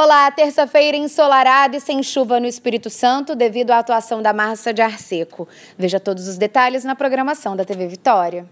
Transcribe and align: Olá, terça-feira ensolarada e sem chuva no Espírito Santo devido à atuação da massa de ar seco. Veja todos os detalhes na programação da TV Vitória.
Olá, 0.00 0.30
terça-feira 0.30 0.96
ensolarada 0.96 1.76
e 1.76 1.80
sem 1.80 2.04
chuva 2.04 2.38
no 2.38 2.46
Espírito 2.46 2.88
Santo 2.88 3.34
devido 3.34 3.72
à 3.72 3.80
atuação 3.80 4.22
da 4.22 4.32
massa 4.32 4.72
de 4.72 4.80
ar 4.80 4.96
seco. 4.96 5.48
Veja 5.76 5.98
todos 5.98 6.28
os 6.28 6.38
detalhes 6.38 6.84
na 6.84 6.94
programação 6.94 7.56
da 7.56 7.64
TV 7.64 7.88
Vitória. 7.88 8.46